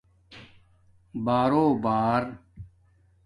بارݸ 1.25 1.63
بݳر 1.83 2.23